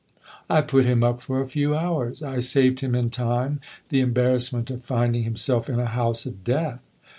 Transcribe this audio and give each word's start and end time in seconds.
"I 0.49 0.61
put 0.63 0.85
him 0.85 1.03
up 1.03 1.21
for 1.21 1.39
a 1.41 1.47
few 1.47 1.75
hours 1.75 2.23
I 2.23 2.39
saved 2.39 2.79
him, 2.79 2.95
in 2.95 3.11
time, 3.11 3.59
the 3.89 3.99
embarrassment 3.99 4.71
of 4.71 4.83
finding 4.83 5.25
himself 5.25 5.69
in 5.69 5.79
a 5.79 5.85
house 5.85 6.25
of 6.25 6.43
death. 6.43 6.79